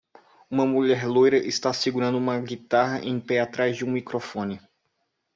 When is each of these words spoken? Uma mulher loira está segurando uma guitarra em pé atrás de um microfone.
Uma 0.49 0.65
mulher 0.65 1.05
loira 1.07 1.37
está 1.37 1.71
segurando 1.71 2.17
uma 2.17 2.39
guitarra 2.39 3.05
em 3.05 3.19
pé 3.19 3.39
atrás 3.39 3.77
de 3.77 3.85
um 3.85 3.91
microfone. 3.91 4.59